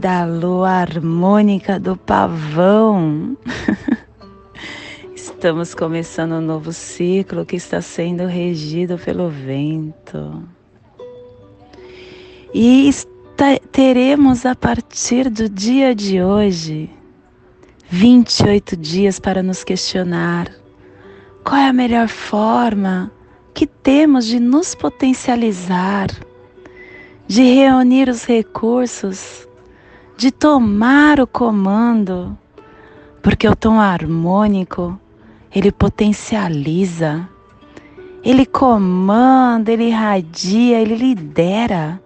da 0.00 0.24
lua 0.24 0.70
harmônica 0.70 1.78
do 1.78 1.94
pavão. 1.94 3.36
Estamos 5.14 5.74
começando 5.74 6.32
um 6.32 6.40
novo 6.40 6.72
ciclo 6.72 7.44
que 7.44 7.56
está 7.56 7.82
sendo 7.82 8.24
regido 8.24 8.96
pelo 8.96 9.28
vento. 9.28 10.42
E 12.54 12.90
teremos 13.70 14.46
a 14.46 14.54
partir 14.54 15.28
do 15.28 15.50
dia 15.50 15.94
de 15.94 16.22
hoje 16.22 16.88
28 17.90 18.78
dias 18.78 19.20
para 19.20 19.42
nos 19.42 19.62
questionar 19.62 20.50
qual 21.44 21.60
é 21.60 21.68
a 21.68 21.74
melhor 21.74 22.08
forma 22.08 23.12
que 23.52 23.66
temos 23.66 24.24
de 24.24 24.40
nos 24.40 24.74
potencializar, 24.74 26.08
de 27.28 27.42
reunir 27.42 28.08
os 28.08 28.24
recursos 28.24 29.49
de 30.20 30.30
tomar 30.30 31.18
o 31.18 31.26
comando, 31.26 32.36
porque 33.22 33.48
o 33.48 33.56
tom 33.56 33.80
harmônico 33.80 35.00
ele 35.50 35.72
potencializa, 35.72 37.26
ele 38.22 38.44
comanda, 38.44 39.72
ele 39.72 39.84
irradia, 39.84 40.78
ele 40.78 40.94
lidera. 40.94 41.98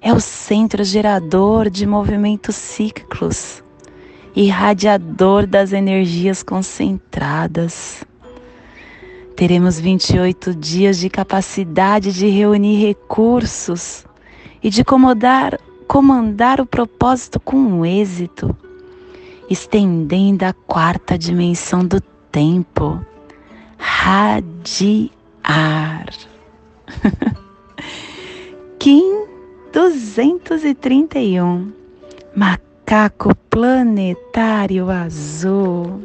É 0.00 0.12
o 0.12 0.18
centro 0.18 0.82
gerador 0.82 1.70
de 1.70 1.86
movimentos 1.86 2.56
cíclicos, 2.56 3.62
irradiador 4.34 5.46
das 5.46 5.72
energias 5.72 6.42
concentradas. 6.42 8.04
Teremos 9.36 9.78
28 9.78 10.52
dias 10.52 10.98
de 10.98 11.08
capacidade 11.08 12.12
de 12.12 12.26
reunir 12.26 12.84
recursos 12.84 14.04
e 14.60 14.68
de 14.68 14.82
comandar 14.82 15.60
comandar 15.86 16.60
o 16.60 16.66
propósito 16.66 17.40
com 17.40 17.84
êxito, 17.84 18.56
estendendo 19.48 20.44
a 20.44 20.52
quarta 20.52 21.16
dimensão 21.16 21.84
do 21.84 22.00
tempo, 22.30 23.00
radiar. 23.78 25.16
Kim 28.78 29.26
231, 29.72 31.72
macaco 32.34 33.34
planetário 33.50 34.90
azul. 34.90 36.02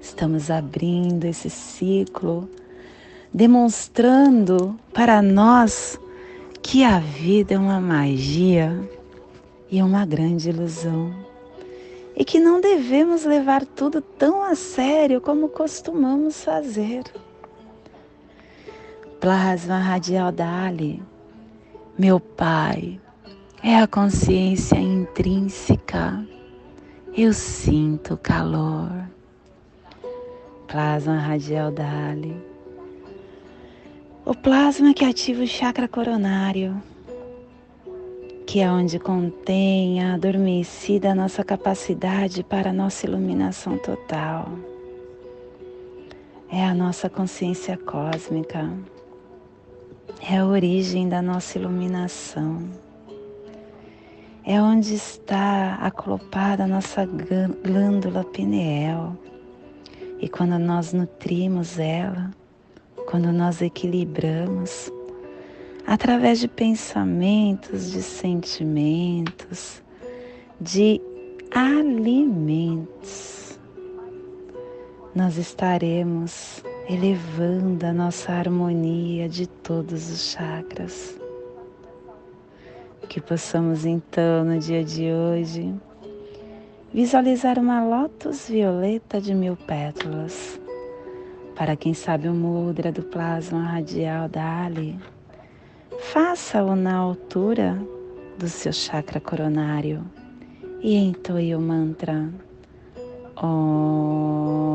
Estamos 0.00 0.50
abrindo 0.50 1.24
esse 1.24 1.48
ciclo, 1.48 2.48
demonstrando 3.32 4.76
para 4.92 5.22
nós 5.22 5.98
que 6.62 6.84
a 6.84 7.00
vida 7.00 7.54
é 7.54 7.58
uma 7.58 7.80
magia 7.80 8.88
e 9.68 9.82
uma 9.82 10.06
grande 10.06 10.48
ilusão, 10.48 11.12
e 12.16 12.24
que 12.24 12.38
não 12.38 12.60
devemos 12.60 13.24
levar 13.24 13.66
tudo 13.66 14.00
tão 14.00 14.42
a 14.42 14.54
sério 14.54 15.20
como 15.20 15.48
costumamos 15.48 16.44
fazer. 16.44 17.02
Plasma 19.20 19.78
radial 19.78 20.30
Dali, 20.30 21.02
meu 21.98 22.20
Pai, 22.20 23.00
é 23.62 23.76
a 23.76 23.86
consciência 23.86 24.76
intrínseca. 24.76 26.24
Eu 27.16 27.32
sinto 27.32 28.16
calor. 28.16 28.90
Plasma 30.66 31.18
radial 31.18 31.70
Dali 31.70 32.51
o 34.24 34.34
plasma 34.34 34.94
que 34.94 35.04
ativa 35.04 35.42
o 35.42 35.46
chakra 35.46 35.88
coronário, 35.88 36.80
que 38.46 38.60
é 38.60 38.70
onde 38.70 38.98
contém 38.98 40.00
a 40.00 40.14
adormecida 40.14 41.12
nossa 41.12 41.42
capacidade 41.42 42.44
para 42.44 42.70
a 42.70 42.72
nossa 42.72 43.04
iluminação 43.04 43.76
total. 43.78 44.48
É 46.48 46.64
a 46.64 46.72
nossa 46.72 47.10
consciência 47.10 47.76
cósmica, 47.76 48.72
é 50.20 50.36
a 50.36 50.46
origem 50.46 51.08
da 51.08 51.20
nossa 51.20 51.58
iluminação. 51.58 52.62
É 54.44 54.60
onde 54.62 54.94
está 54.94 55.74
aclopada 55.76 56.64
a 56.64 56.68
nossa 56.68 57.06
glândula 57.06 58.22
pineal. 58.22 59.16
E 60.20 60.28
quando 60.28 60.58
nós 60.58 60.92
nutrimos 60.92 61.78
ela, 61.78 62.30
quando 63.06 63.32
nós 63.32 63.60
equilibramos 63.60 64.90
através 65.86 66.40
de 66.40 66.48
pensamentos, 66.48 67.90
de 67.90 68.02
sentimentos, 68.02 69.82
de 70.60 71.00
alimentos, 71.50 73.58
nós 75.14 75.36
estaremos 75.36 76.62
elevando 76.88 77.84
a 77.84 77.92
nossa 77.92 78.32
harmonia 78.32 79.28
de 79.28 79.46
todos 79.46 80.10
os 80.10 80.32
chakras. 80.32 81.18
Que 83.08 83.20
possamos 83.20 83.84
então, 83.84 84.44
no 84.44 84.58
dia 84.58 84.82
de 84.82 85.12
hoje, 85.12 85.74
visualizar 86.94 87.58
uma 87.58 87.84
lótus 87.84 88.48
violeta 88.48 89.20
de 89.20 89.34
mil 89.34 89.54
pétalas 89.54 90.58
para 91.62 91.76
quem 91.76 91.94
sabe 91.94 92.26
o 92.26 92.34
mudra 92.34 92.90
do 92.90 93.04
plasma 93.04 93.62
radial 93.62 94.28
da 94.28 94.64
Ali, 94.64 94.98
faça-o 96.12 96.74
na 96.74 96.96
altura 96.96 97.78
do 98.36 98.48
seu 98.48 98.72
chakra 98.72 99.20
coronário 99.20 100.04
e 100.80 100.96
entoie 100.96 101.54
o 101.54 101.60
mantra 101.60 102.28
Om. 103.40 104.72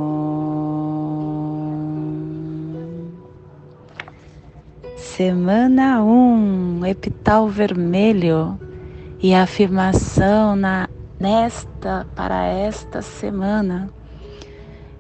Semana 4.96 6.02
1, 6.02 6.08
um, 6.08 6.86
epital 6.86 7.50
vermelho 7.50 8.58
e 9.20 9.36
afirmação 9.36 10.56
na, 10.56 10.88
nesta 11.20 12.08
para 12.16 12.46
esta 12.46 13.02
semana 13.02 13.90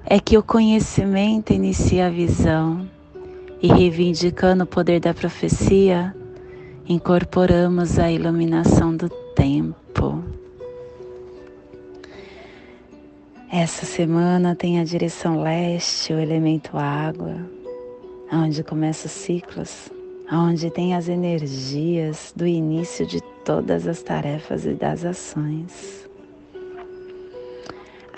é 0.09 0.21
que 0.21 0.37
o 0.37 0.43
conhecimento 0.43 1.51
inicia 1.51 2.07
a 2.07 2.09
visão 2.09 2.89
e, 3.61 3.67
reivindicando 3.67 4.63
o 4.63 4.67
poder 4.67 5.01
da 5.01 5.13
profecia, 5.13 6.15
incorporamos 6.87 7.99
a 7.99 8.09
iluminação 8.09 8.95
do 8.95 9.09
tempo. 9.35 10.23
Essa 13.51 13.85
semana 13.85 14.55
tem 14.55 14.79
a 14.79 14.85
direção 14.85 15.41
leste, 15.41 16.13
o 16.13 16.19
elemento 16.19 16.77
água, 16.77 17.35
onde 18.31 18.63
começam 18.63 19.07
os 19.07 19.11
ciclos, 19.11 19.91
onde 20.31 20.69
tem 20.69 20.95
as 20.95 21.09
energias 21.09 22.31
do 22.33 22.47
início 22.47 23.05
de 23.05 23.19
todas 23.43 23.85
as 23.85 24.01
tarefas 24.01 24.65
e 24.65 24.73
das 24.73 25.03
ações. 25.03 26.06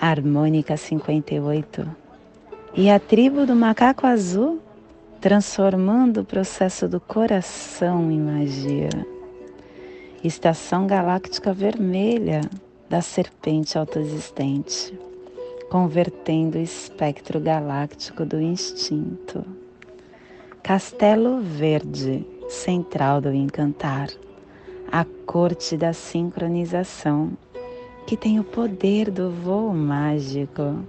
Harmônica 0.02 0.78
58 0.78 1.86
e 2.74 2.88
a 2.88 2.98
tribo 2.98 3.44
do 3.44 3.54
macaco 3.54 4.06
azul 4.06 4.58
transformando 5.20 6.22
o 6.22 6.24
processo 6.24 6.88
do 6.88 6.98
coração 6.98 8.10
em 8.10 8.18
magia. 8.18 8.88
Estação 10.24 10.86
galáctica 10.86 11.52
vermelha 11.52 12.40
da 12.88 13.02
serpente 13.02 13.76
autoexistente, 13.76 14.98
convertendo 15.68 16.56
o 16.56 16.62
espectro 16.62 17.38
galáctico 17.38 18.24
do 18.24 18.40
instinto. 18.40 19.44
Castelo 20.62 21.42
Verde, 21.42 22.26
central 22.48 23.20
do 23.20 23.34
encantar, 23.34 24.08
a 24.90 25.04
corte 25.26 25.76
da 25.76 25.92
sincronização 25.92 27.32
que 28.10 28.16
tem 28.16 28.40
o 28.40 28.44
poder 28.44 29.08
do 29.08 29.30
voo 29.30 29.72
mágico. 29.72 30.80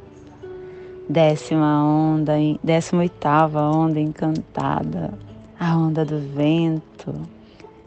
Décima 1.07 1.85
onda, 1.85 2.33
décima 2.63 3.01
oitava 3.01 3.62
onda 3.62 4.00
encantada, 4.00 5.13
a 5.59 5.77
onda 5.77 6.03
do 6.03 6.18
vento, 6.18 7.13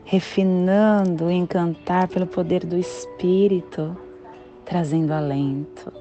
refinando 0.04 1.24
o 1.24 1.30
encantar 1.32 2.06
pelo 2.06 2.28
poder 2.28 2.64
do 2.64 2.78
espírito 2.78 3.96
trazendo 4.64 5.10
alento 5.10 5.92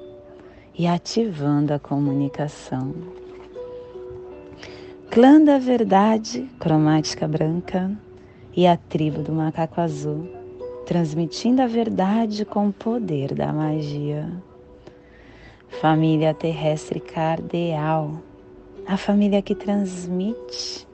e 0.78 0.86
ativando 0.86 1.74
a 1.74 1.78
comunicação. 1.80 2.94
Clã 5.10 5.42
da 5.42 5.58
Verdade, 5.58 6.48
cromática 6.60 7.26
branca, 7.26 7.90
e 8.56 8.64
a 8.64 8.76
tribo 8.76 9.24
do 9.24 9.32
macaco 9.32 9.80
azul, 9.80 10.43
transmitindo 10.84 11.62
a 11.62 11.66
verdade 11.66 12.44
com 12.44 12.68
o 12.68 12.72
poder 12.72 13.34
da 13.34 13.52
magia. 13.52 14.30
Família 15.80 16.32
terrestre 16.32 17.00
cardeal, 17.00 18.22
a 18.86 18.96
família 18.96 19.42
que 19.42 19.54
transmite, 19.54 20.86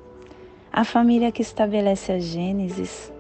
a 0.73 0.85
família 0.85 1.33
que 1.33 1.43
estabelece 1.43 2.13
a 2.13 2.19
Gênesis, 2.19 3.13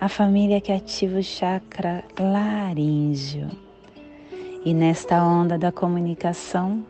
a 0.00 0.08
família 0.08 0.60
que 0.60 0.70
ativa 0.70 1.18
o 1.18 1.22
chakra 1.22 2.04
laríngeo. 2.18 3.48
E 4.64 4.72
nesta 4.72 5.24
onda 5.24 5.58
da 5.58 5.72
comunicação, 5.72 6.84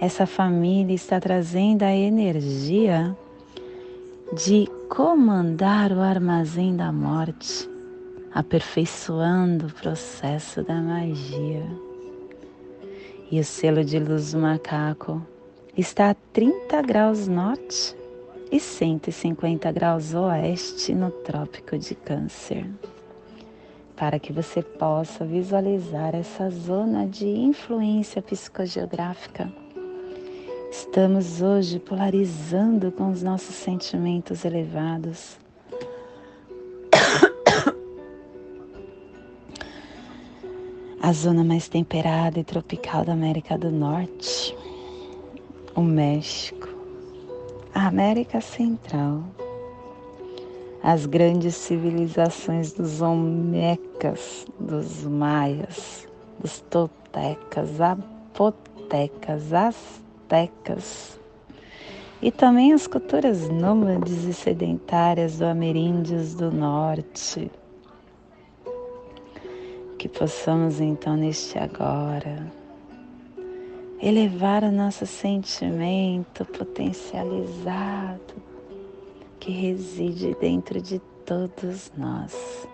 essa 0.00 0.26
família 0.26 0.94
está 0.94 1.20
trazendo 1.20 1.82
a 1.82 1.94
energia 1.94 3.16
de 4.32 4.66
comandar 4.88 5.92
o 5.92 6.00
armazém 6.00 6.74
da 6.74 6.90
morte, 6.90 7.68
aperfeiçoando 8.34 9.66
o 9.66 9.72
processo 9.72 10.62
da 10.62 10.80
magia. 10.80 11.66
E 13.30 13.38
o 13.38 13.44
selo 13.44 13.84
de 13.84 13.98
luz 13.98 14.32
do 14.32 14.38
macaco 14.38 15.22
está 15.76 16.10
a 16.10 16.14
30 16.32 16.82
graus 16.82 17.28
norte 17.28 17.96
e 18.50 18.60
150 18.60 19.70
graus 19.72 20.14
oeste 20.14 20.94
no 20.94 21.10
Trópico 21.10 21.78
de 21.78 21.94
Câncer. 21.94 22.66
Para 23.96 24.18
que 24.18 24.32
você 24.32 24.62
possa 24.62 25.24
visualizar 25.24 26.14
essa 26.14 26.50
zona 26.50 27.06
de 27.06 27.26
influência 27.26 28.20
psicogeográfica, 28.20 29.50
estamos 30.70 31.40
hoje 31.40 31.78
polarizando 31.78 32.90
com 32.92 33.10
os 33.10 33.22
nossos 33.22 33.54
sentimentos 33.54 34.44
elevados. 34.44 35.41
A 41.04 41.12
zona 41.12 41.42
mais 41.42 41.68
temperada 41.68 42.38
e 42.38 42.44
tropical 42.44 43.04
da 43.04 43.12
América 43.12 43.58
do 43.58 43.72
Norte, 43.72 44.56
o 45.74 45.80
México, 45.80 46.68
a 47.74 47.88
América 47.88 48.40
Central, 48.40 49.24
as 50.80 51.04
grandes 51.04 51.56
civilizações 51.56 52.72
dos 52.72 53.02
Olmecas, 53.02 54.46
dos 54.60 55.02
Maias, 55.02 56.06
dos 56.38 56.60
Toltecas, 56.70 57.80
Apotecas, 57.80 59.52
Aztecas, 59.52 61.18
e 62.22 62.30
também 62.30 62.72
as 62.72 62.86
culturas 62.86 63.48
nômades 63.48 64.22
e 64.22 64.32
sedentárias 64.32 65.38
do 65.38 65.46
Ameríndios 65.46 66.36
do 66.36 66.52
Norte. 66.52 67.50
Que 70.02 70.08
possamos 70.08 70.80
então 70.80 71.16
neste 71.16 71.56
agora 71.56 72.52
elevar 74.02 74.64
o 74.64 74.72
nosso 74.72 75.06
sentimento 75.06 76.44
potencializado 76.44 78.34
que 79.38 79.52
reside 79.52 80.34
dentro 80.40 80.82
de 80.82 80.98
todos 81.24 81.92
nós. 81.96 82.66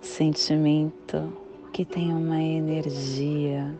Sentimento 0.00 1.36
que 1.72 1.84
tem 1.84 2.12
uma 2.12 2.40
energia 2.40 3.76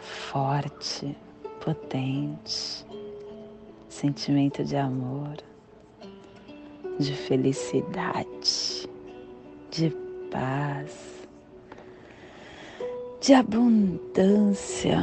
forte, 0.00 1.16
potente, 1.64 2.84
sentimento 3.88 4.64
de 4.64 4.74
amor, 4.74 5.36
de 6.98 7.14
felicidade, 7.14 8.90
de 9.70 10.01
paz 10.32 11.22
de 13.20 13.34
abundância, 13.34 14.98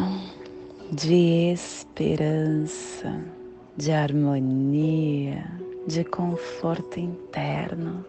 de 0.92 1.54
esperança, 1.54 3.24
de 3.78 3.94
harmonia, 3.94 5.46
de 5.88 6.04
conforto 6.04 7.00
interno. 7.00 8.06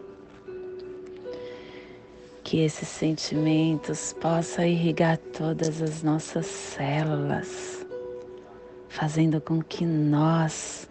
Que 2.43 2.65
esses 2.65 2.89
sentimentos 2.89 4.13
possam 4.15 4.65
irrigar 4.65 5.17
todas 5.19 5.81
as 5.81 6.03
nossas 6.03 6.47
células, 6.47 7.87
fazendo 8.89 9.41
com 9.41 9.63
que 9.63 9.87
nós 9.87 10.91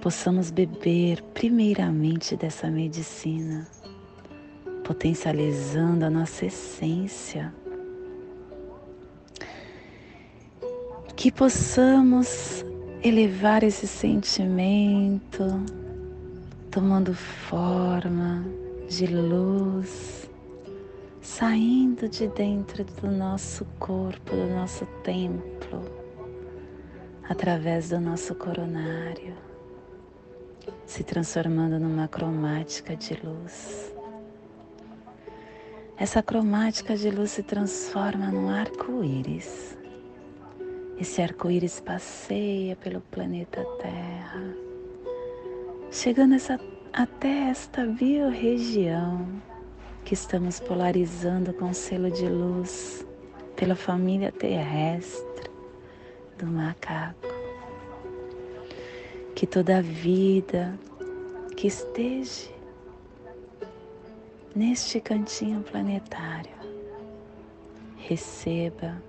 possamos 0.00 0.50
beber 0.50 1.22
primeiramente 1.32 2.34
dessa 2.34 2.68
medicina, 2.68 3.68
potencializando 4.90 6.04
a 6.04 6.10
nossa 6.10 6.46
essência 6.46 7.54
que 11.14 11.30
possamos 11.30 12.64
elevar 13.00 13.62
esse 13.62 13.86
sentimento, 13.86 15.44
tomando 16.72 17.14
forma 17.14 18.44
de 18.88 19.06
luz, 19.06 20.28
saindo 21.20 22.08
de 22.08 22.26
dentro 22.26 22.82
do 22.82 23.12
nosso 23.12 23.64
corpo, 23.78 24.34
do 24.34 24.48
nosso 24.48 24.84
templo, 25.04 25.84
através 27.28 27.90
do 27.90 28.00
nosso 28.00 28.34
coronário, 28.34 29.36
se 30.84 31.04
transformando 31.04 31.78
numa 31.78 32.08
cromática 32.08 32.96
de 32.96 33.14
luz. 33.24 33.99
Essa 36.00 36.22
cromática 36.22 36.96
de 36.96 37.10
luz 37.10 37.30
se 37.30 37.44
transforma 37.44 38.32
num 38.32 38.48
arco-íris 38.48 39.78
esse 41.00 41.22
arco-íris 41.22 41.80
passeia 41.80 42.76
pelo 42.76 43.00
planeta 43.00 43.64
Terra, 43.80 44.54
chegando 45.90 46.34
essa, 46.34 46.60
até 46.92 47.48
esta 47.48 47.86
biorregião 47.86 49.26
que 50.04 50.12
estamos 50.12 50.60
polarizando 50.60 51.54
com 51.54 51.72
selo 51.72 52.10
de 52.10 52.28
luz 52.28 53.06
pela 53.56 53.74
família 53.74 54.30
terrestre 54.30 55.50
do 56.36 56.46
macaco. 56.46 57.28
Que 59.34 59.46
toda 59.46 59.80
vida 59.80 60.78
que 61.56 61.66
esteja 61.66 62.50
neste 64.54 65.00
cantinho 65.00 65.62
planetário 65.62 66.58
receba 67.96 69.00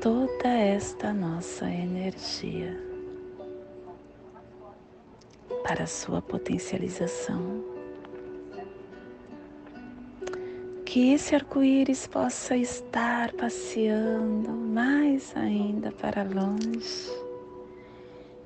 toda 0.00 0.48
esta 0.48 1.12
nossa 1.12 1.68
energia 1.68 2.90
para 5.64 5.86
sua 5.86 6.22
potencialização. 6.22 7.64
Que 10.84 11.12
esse 11.12 11.34
arco-íris 11.34 12.06
possa 12.06 12.56
estar 12.56 13.32
passeando 13.32 14.50
mais 14.50 15.36
ainda 15.36 15.92
para 15.92 16.24
longe, 16.24 17.10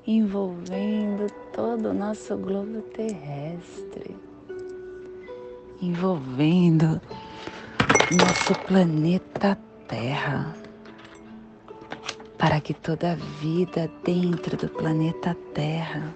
envolvendo 0.05 1.31
todo 1.51 1.89
o 1.89 1.93
nosso 1.93 2.37
globo 2.37 2.81
terrestre, 2.81 4.15
envolvendo 5.81 7.01
nosso 8.11 8.55
planeta 8.67 9.57
Terra 9.87 10.55
para 12.37 12.59
que 12.61 12.73
toda 12.73 13.15
vida 13.41 13.89
dentro 14.03 14.57
do 14.57 14.69
planeta 14.69 15.35
Terra 15.53 16.13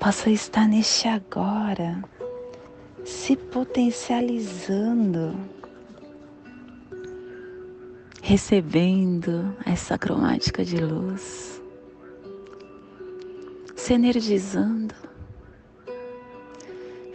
possa 0.00 0.30
estar 0.30 0.68
neste 0.68 1.08
agora, 1.08 2.02
se 3.04 3.36
potencializando, 3.36 5.34
recebendo 8.22 9.54
essa 9.64 9.98
cromática 9.98 10.64
de 10.64 10.78
luz, 10.78 11.60
se 13.74 13.94
energizando. 13.94 15.05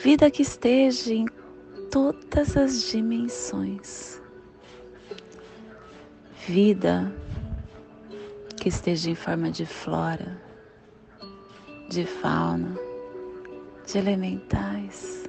Vida 0.04 0.32
que 0.32 0.42
esteja 0.42 1.14
em 1.14 1.28
todas 1.92 2.58
as 2.58 2.90
dimensões. 2.90 4.20
Vida 6.48 7.14
que 8.58 8.70
esteja 8.70 9.12
em 9.12 9.16
forma 9.16 9.52
de 9.52 9.64
flora, 9.64 10.42
de 11.88 12.04
fauna, 12.04 12.76
de 13.86 14.00
elementais, 14.00 15.24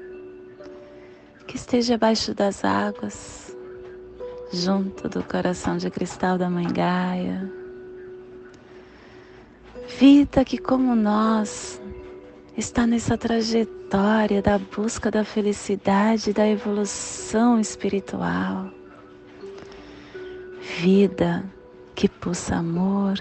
que 1.46 1.56
esteja 1.56 1.96
abaixo 1.96 2.32
das 2.34 2.64
águas, 2.64 3.54
junto 4.54 5.06
do 5.06 5.22
coração 5.22 5.76
de 5.76 5.90
cristal 5.90 6.38
da 6.38 6.48
Mãe 6.48 6.72
Gaia. 6.72 7.52
Vida 9.98 10.46
que, 10.46 10.56
como 10.56 10.94
nós, 10.94 11.81
está 12.56 12.86
nessa 12.86 13.16
trajetória 13.16 14.42
da 14.42 14.58
busca 14.58 15.10
da 15.10 15.24
felicidade, 15.24 16.32
da 16.32 16.46
evolução 16.46 17.58
espiritual. 17.58 18.70
Vida 20.78 21.44
que 21.94 22.08
pulsa 22.08 22.56
amor 22.56 23.18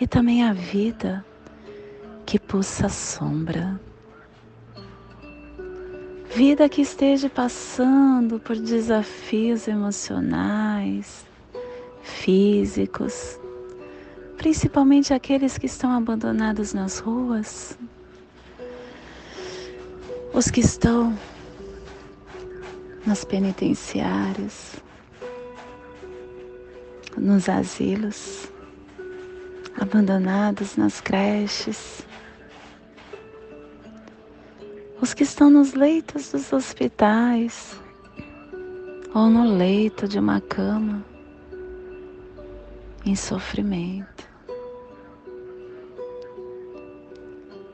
e 0.00 0.06
também 0.06 0.42
a 0.42 0.52
vida 0.52 1.24
que 2.26 2.38
pulsa 2.38 2.88
sombra. 2.88 3.80
Vida 6.34 6.68
que 6.68 6.80
esteja 6.80 7.28
passando 7.28 8.40
por 8.40 8.56
desafios 8.56 9.68
emocionais, 9.68 11.26
físicos, 12.02 13.38
principalmente 14.38 15.12
aqueles 15.12 15.58
que 15.58 15.66
estão 15.66 15.92
abandonados 15.92 16.72
nas 16.72 16.98
ruas, 16.98 17.78
os 20.34 20.50
que 20.50 20.60
estão 20.60 21.16
nas 23.06 23.24
penitenciárias, 23.24 24.76
nos 27.16 27.48
asilos, 27.48 28.48
abandonados 29.78 30.76
nas 30.76 31.00
creches, 31.00 32.06
os 35.00 35.12
que 35.12 35.24
estão 35.24 35.50
nos 35.50 35.74
leitos 35.74 36.32
dos 36.32 36.52
hospitais 36.52 37.76
ou 39.14 39.28
no 39.28 39.56
leito 39.56 40.08
de 40.08 40.18
uma 40.18 40.40
cama 40.40 41.04
em 43.04 43.14
sofrimento. 43.14 44.11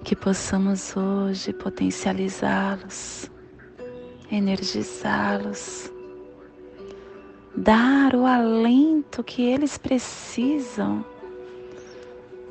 Que 0.09 0.17
possamos 0.17 0.97
hoje 0.97 1.53
potencializá-los, 1.53 3.31
energizá-los, 4.33 5.93
dar 7.55 8.15
o 8.15 8.25
alento 8.25 9.23
que 9.23 9.43
eles 9.43 9.77
precisam 9.77 11.05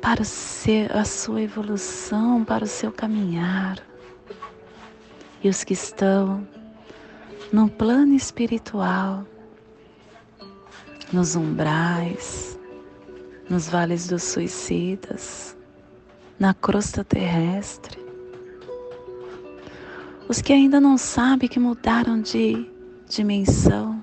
para 0.00 0.22
a 0.22 1.04
sua 1.04 1.42
evolução, 1.42 2.44
para 2.44 2.62
o 2.62 2.68
seu 2.68 2.92
caminhar. 2.92 3.84
E 5.42 5.48
os 5.48 5.64
que 5.64 5.72
estão 5.72 6.46
no 7.52 7.68
plano 7.68 8.14
espiritual, 8.14 9.26
nos 11.12 11.34
umbrais, 11.34 12.56
nos 13.50 13.68
vales 13.68 14.06
dos 14.06 14.22
suicidas, 14.22 15.57
na 16.38 16.54
crosta 16.54 17.02
terrestre. 17.02 17.98
Os 20.28 20.40
que 20.40 20.52
ainda 20.52 20.80
não 20.80 20.98
sabem 20.98 21.48
que 21.48 21.58
mudaram 21.58 22.20
de 22.20 22.70
dimensão, 23.08 24.02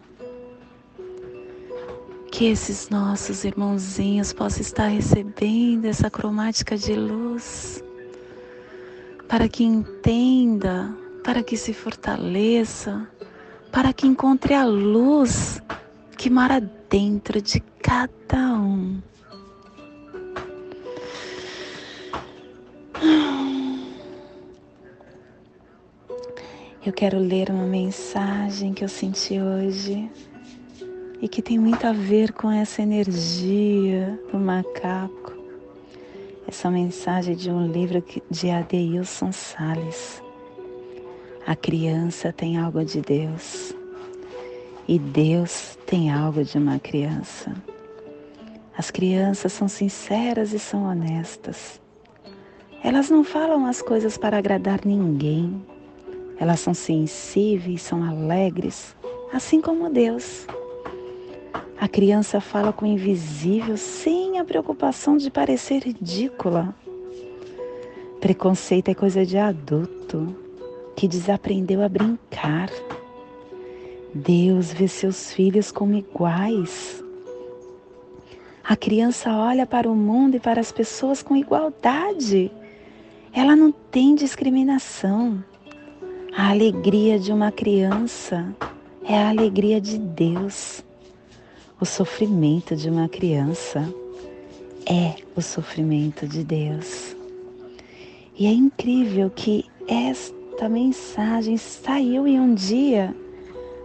que 2.31 2.45
esses 2.45 2.89
nossos 2.89 3.43
irmãozinhos 3.43 4.33
possam 4.33 4.61
estar 4.61 4.87
recebendo 4.87 5.85
essa 5.85 6.09
cromática 6.09 6.75
de 6.77 6.93
luz, 6.95 7.83
para 9.27 9.47
que 9.47 9.63
entenda 9.63 10.95
para 11.23 11.41
que 11.41 11.57
se 11.57 11.73
fortaleça, 11.73 13.07
para 13.71 13.91
que 13.91 14.05
encontre 14.05 14.53
a 14.53 14.63
luz 14.63 15.59
que 16.17 16.29
mora 16.29 16.61
dentro 16.87 17.41
de 17.41 17.59
cada 17.81 18.53
um. 18.53 19.01
Eu 26.85 26.93
quero 26.93 27.17
ler 27.17 27.49
uma 27.49 27.65
mensagem 27.65 28.71
que 28.71 28.83
eu 28.83 28.87
senti 28.87 29.41
hoje 29.41 30.07
e 31.19 31.27
que 31.27 31.41
tem 31.41 31.57
muito 31.57 31.87
a 31.87 31.91
ver 31.91 32.31
com 32.31 32.51
essa 32.51 32.79
energia 32.79 34.19
do 34.31 34.37
macaco. 34.37 35.33
Essa 36.47 36.69
mensagem 36.69 37.35
de 37.35 37.49
um 37.49 37.65
livro 37.65 38.03
de 38.29 38.51
Adeilson 38.51 39.31
Sales. 39.31 40.21
A 41.47 41.55
criança 41.55 42.31
tem 42.31 42.55
algo 42.59 42.85
de 42.85 43.01
Deus 43.01 43.73
e 44.87 44.99
Deus 44.99 45.79
tem 45.87 46.11
algo 46.11 46.43
de 46.43 46.59
uma 46.59 46.77
criança. 46.77 47.51
As 48.77 48.91
crianças 48.91 49.51
são 49.53 49.67
sinceras 49.67 50.53
e 50.53 50.59
são 50.59 50.83
honestas. 50.83 51.81
Elas 52.83 53.09
não 53.09 53.23
falam 53.23 53.65
as 53.65 53.81
coisas 53.81 54.19
para 54.19 54.37
agradar 54.37 54.81
ninguém. 54.85 55.65
Elas 56.37 56.59
são 56.59 56.73
sensíveis, 56.73 57.81
são 57.81 58.03
alegres, 58.03 58.95
assim 59.31 59.61
como 59.61 59.89
Deus. 59.89 60.45
A 61.79 61.87
criança 61.87 62.39
fala 62.39 62.73
com 62.73 62.85
o 62.85 62.87
invisível 62.87 63.77
sem 63.77 64.39
a 64.39 64.45
preocupação 64.45 65.17
de 65.17 65.29
parecer 65.29 65.83
ridícula. 65.83 66.73
Preconceito 68.19 68.89
é 68.89 68.95
coisa 68.95 69.25
de 69.25 69.37
adulto 69.37 70.35
que 70.95 71.07
desaprendeu 71.07 71.81
a 71.81 71.89
brincar. 71.89 72.69
Deus 74.13 74.71
vê 74.71 74.87
seus 74.87 75.33
filhos 75.33 75.71
como 75.71 75.95
iguais. 75.95 77.03
A 78.63 78.75
criança 78.75 79.31
olha 79.31 79.65
para 79.65 79.87
o 79.89 79.95
mundo 79.95 80.37
e 80.37 80.39
para 80.39 80.59
as 80.59 80.71
pessoas 80.71 81.21
com 81.21 81.35
igualdade. 81.35 82.51
Ela 83.31 83.55
não 83.55 83.71
tem 83.71 84.15
discriminação. 84.15 85.43
A 86.37 86.49
alegria 86.49 87.17
de 87.17 87.31
uma 87.31 87.49
criança 87.49 88.53
é 89.05 89.17
a 89.17 89.29
alegria 89.29 89.79
de 89.79 89.97
Deus. 89.97 90.83
O 91.79 91.85
sofrimento 91.85 92.75
de 92.75 92.89
uma 92.89 93.07
criança 93.07 93.87
é 94.85 95.15
o 95.33 95.41
sofrimento 95.41 96.27
de 96.27 96.43
Deus. 96.43 97.15
E 98.37 98.47
é 98.47 98.51
incrível 98.51 99.29
que 99.29 99.63
esta 99.87 100.67
mensagem 100.67 101.55
saiu 101.55 102.27
em 102.27 102.37
um 102.37 102.53
dia 102.53 103.15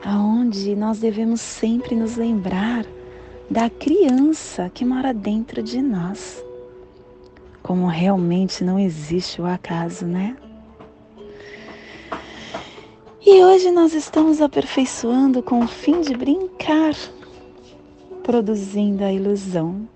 aonde 0.05 0.75
nós 0.75 0.99
devemos 0.99 1.41
sempre 1.41 1.95
nos 1.95 2.17
lembrar 2.17 2.85
da 3.49 3.71
criança 3.71 4.69
que 4.75 4.85
mora 4.85 5.15
dentro 5.15 5.63
de 5.63 5.81
nós. 5.81 6.45
Como 7.63 7.87
realmente 7.87 8.65
não 8.65 8.77
existe 8.77 9.41
o 9.41 9.47
acaso, 9.47 10.05
né? 10.05 10.37
E 13.25 13.45
hoje 13.45 13.71
nós 13.71 13.93
estamos 13.93 14.41
aperfeiçoando 14.41 15.43
com 15.43 15.63
o 15.63 15.69
fim 15.69 16.01
de 16.01 16.17
brincar, 16.17 16.95
produzindo 18.23 19.05
a 19.05 19.13
ilusão, 19.13 19.87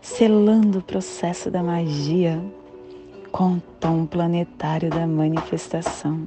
selando 0.00 0.78
o 0.78 0.82
processo 0.82 1.50
da 1.50 1.62
magia 1.62 2.42
com 3.30 3.56
o 3.56 3.62
tom 3.78 4.06
planetário 4.06 4.88
da 4.88 5.06
manifestação, 5.06 6.26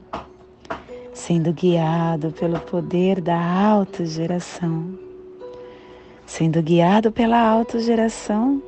sendo 1.16 1.52
guiado 1.52 2.32
pelo 2.32 2.60
poder 2.60 3.20
da 3.20 3.42
autogeração, 3.42 5.00
sendo 6.28 6.62
guiado 6.62 7.12
pela 7.12 7.40
autogeração, 7.40 8.62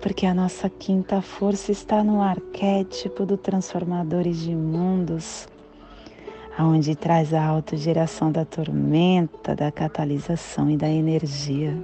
porque 0.00 0.26
a 0.26 0.34
nossa 0.34 0.68
quinta 0.68 1.22
força 1.22 1.70
está 1.70 2.02
no 2.02 2.20
arquétipo 2.20 3.24
do 3.24 3.36
transformadores 3.36 4.40
de 4.40 4.52
mundos, 4.52 5.46
aonde 6.56 6.94
traz 6.94 7.32
a 7.32 7.44
autogeração 7.44 8.30
da 8.30 8.44
tormenta, 8.44 9.54
da 9.54 9.70
catalisação 9.70 10.70
e 10.70 10.76
da 10.76 10.88
energia. 10.88 11.76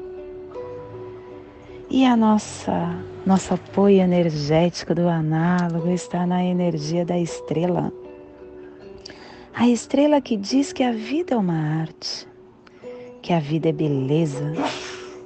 E 1.90 2.04
a 2.04 2.16
nossa 2.16 2.94
nosso 3.24 3.52
apoio 3.52 4.00
energético 4.00 4.94
do 4.94 5.06
análogo 5.06 5.90
está 5.90 6.26
na 6.26 6.42
energia 6.42 7.04
da 7.04 7.18
estrela. 7.18 7.92
A 9.54 9.68
estrela 9.68 10.20
que 10.20 10.36
diz 10.36 10.72
que 10.72 10.82
a 10.82 10.92
vida 10.92 11.34
é 11.34 11.36
uma 11.36 11.80
arte, 11.80 12.26
que 13.20 13.32
a 13.32 13.40
vida 13.40 13.68
é 13.68 13.72
beleza, 13.72 14.54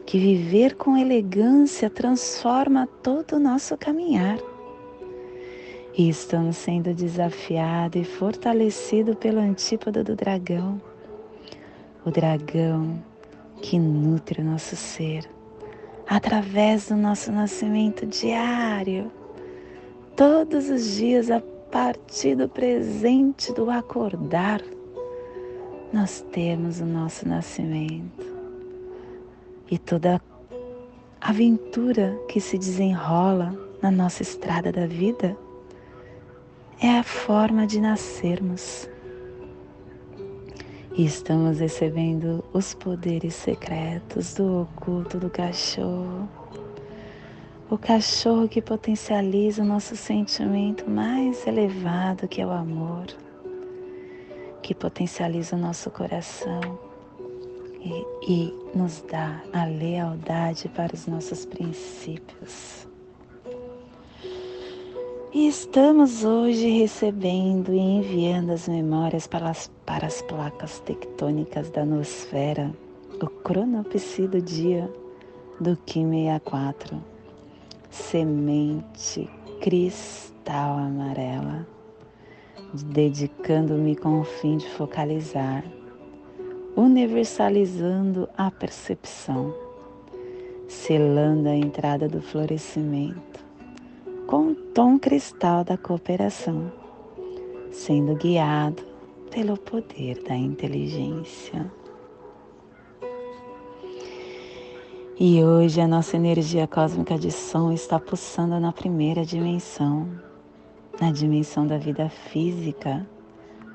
que 0.04 0.18
viver 0.18 0.74
com 0.74 0.96
elegância 0.96 1.88
transforma 1.88 2.88
todo 3.02 3.36
o 3.36 3.38
nosso 3.38 3.76
caminhar. 3.76 4.38
E 5.94 6.08
estamos 6.08 6.56
sendo 6.56 6.94
desafiados 6.94 8.00
e 8.00 8.04
fortalecidos 8.04 9.14
pelo 9.16 9.38
antípodo 9.38 10.02
do 10.02 10.16
dragão, 10.16 10.80
o 12.04 12.10
dragão 12.10 13.02
que 13.60 13.78
nutre 13.78 14.40
o 14.40 14.44
nosso 14.44 14.74
ser 14.74 15.28
através 16.06 16.88
do 16.88 16.96
nosso 16.96 17.32
nascimento 17.32 18.06
diário, 18.06 19.10
todos 20.16 20.68
os 20.68 20.96
dias 20.96 21.30
a 21.30 21.40
partir 21.70 22.36
do 22.36 22.48
presente 22.48 23.52
do 23.52 23.70
acordar, 23.70 24.60
nós 25.92 26.24
temos 26.32 26.80
o 26.80 26.86
nosso 26.86 27.26
nascimento. 27.26 28.32
E 29.70 29.78
toda 29.78 30.20
aventura 31.20 32.18
que 32.28 32.40
se 32.40 32.58
desenrola 32.58 33.56
na 33.80 33.90
nossa 33.90 34.22
estrada 34.22 34.70
da 34.70 34.86
vida 34.86 35.36
é 36.82 36.98
a 36.98 37.02
forma 37.04 37.64
de 37.64 37.80
nascermos. 37.80 38.88
E 40.96 41.04
estamos 41.04 41.60
recebendo 41.60 42.44
os 42.52 42.74
poderes 42.74 43.34
secretos 43.34 44.34
do 44.34 44.62
oculto 44.62 45.18
do 45.18 45.30
cachorro. 45.30 46.28
O 47.70 47.78
cachorro 47.78 48.48
que 48.48 48.60
potencializa 48.60 49.62
o 49.62 49.64
nosso 49.64 49.96
sentimento 49.96 50.90
mais 50.90 51.46
elevado, 51.46 52.26
que 52.26 52.42
é 52.42 52.46
o 52.46 52.50
amor, 52.50 53.06
que 54.60 54.74
potencializa 54.74 55.54
o 55.54 55.58
nosso 55.58 55.88
coração 55.88 56.60
e, 57.80 58.06
e 58.28 58.54
nos 58.74 59.02
dá 59.02 59.40
a 59.52 59.64
lealdade 59.64 60.68
para 60.68 60.92
os 60.92 61.06
nossos 61.06 61.46
princípios. 61.46 62.91
E 65.34 65.48
estamos 65.48 66.24
hoje 66.24 66.68
recebendo 66.68 67.72
e 67.72 67.78
enviando 67.78 68.50
as 68.50 68.68
memórias 68.68 69.26
para 69.26 69.48
as, 69.48 69.72
para 69.86 70.06
as 70.06 70.20
placas 70.20 70.78
tectônicas 70.80 71.70
da 71.70 71.86
nosfera, 71.86 72.70
o 73.18 73.26
cronopsi 73.26 74.28
do 74.28 74.42
dia 74.42 74.92
do 75.58 75.74
Kim 75.86 76.10
64, 76.10 77.02
semente 77.88 79.26
cristal 79.62 80.76
amarela, 80.76 81.66
dedicando-me 82.74 83.96
com 83.96 84.20
o 84.20 84.24
fim 84.24 84.58
de 84.58 84.68
focalizar, 84.68 85.64
universalizando 86.76 88.28
a 88.36 88.50
percepção, 88.50 89.54
selando 90.68 91.48
a 91.48 91.56
entrada 91.56 92.06
do 92.06 92.20
florescimento 92.20 93.32
com 94.32 94.52
o 94.52 94.54
tom 94.54 94.98
cristal 94.98 95.62
da 95.62 95.76
cooperação, 95.76 96.72
sendo 97.70 98.14
guiado 98.14 98.82
pelo 99.30 99.58
poder 99.58 100.22
da 100.22 100.34
inteligência. 100.34 101.70
E 105.20 105.44
hoje 105.44 105.82
a 105.82 105.86
nossa 105.86 106.16
energia 106.16 106.66
cósmica 106.66 107.18
de 107.18 107.30
som 107.30 107.72
está 107.72 108.00
pulsando 108.00 108.58
na 108.58 108.72
primeira 108.72 109.22
dimensão, 109.22 110.08
na 110.98 111.12
dimensão 111.12 111.66
da 111.66 111.76
vida 111.76 112.08
física, 112.08 113.06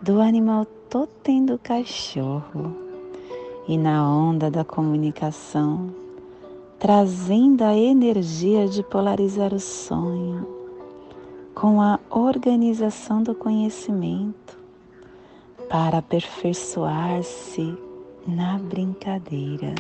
do 0.02 0.20
animal 0.20 0.66
totem 0.90 1.46
do 1.46 1.60
cachorro 1.60 2.76
e 3.68 3.78
na 3.78 4.04
onda 4.12 4.50
da 4.50 4.66
comunicação 4.66 6.07
trazendo 6.80 7.64
a 7.64 7.76
energia 7.76 8.68
de 8.68 8.84
polarizar 8.84 9.54
o 9.54 9.60
sonho 9.60 10.48
com 11.56 11.82
a 11.82 12.00
organização 12.12 13.24
do 13.24 13.34
conhecimento 13.34 14.60
para 15.70 15.98
aperfeiçoar-se 15.98 17.76
na 18.28 18.60
brincadeira. 18.60 19.74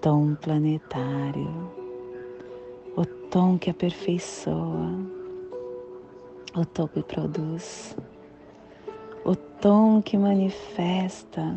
Tom 0.00 0.34
planetário, 0.36 1.70
o 2.96 3.04
tom 3.30 3.58
que 3.58 3.68
aperfeiçoa, 3.68 4.88
o 6.56 6.64
tom 6.64 6.88
que 6.88 7.02
produz, 7.02 7.94
o 9.24 9.36
tom 9.36 10.00
que 10.00 10.16
manifesta 10.16 11.56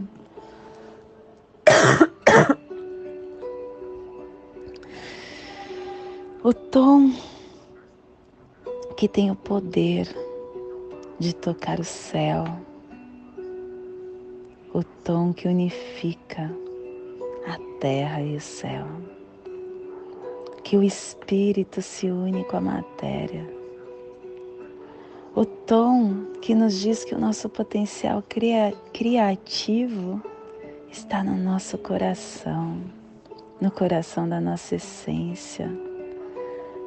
O 6.45 6.53
tom 6.53 7.11
que 8.95 9.07
tem 9.07 9.31
o 9.31 9.35
poder 9.35 10.07
de 11.17 11.33
tocar 11.33 11.79
o 11.79 11.83
céu, 11.83 12.43
o 14.71 14.83
tom 15.03 15.33
que 15.33 15.47
unifica 15.47 16.55
a 17.47 17.79
terra 17.79 18.21
e 18.21 18.35
o 18.35 18.39
céu, 18.39 18.85
que 20.63 20.77
o 20.77 20.83
espírito 20.83 21.81
se 21.81 22.11
une 22.11 22.43
com 22.43 22.57
a 22.57 22.61
matéria, 22.61 23.49
o 25.35 25.45
tom 25.45 26.27
que 26.43 26.53
nos 26.53 26.79
diz 26.79 27.03
que 27.03 27.15
o 27.15 27.19
nosso 27.19 27.49
potencial 27.49 28.23
cria 28.29 28.71
criativo 28.93 30.21
está 30.91 31.23
no 31.23 31.35
nosso 31.35 31.75
coração, 31.79 32.79
no 33.59 33.71
coração 33.71 34.29
da 34.29 34.39
nossa 34.39 34.75
essência 34.75 35.94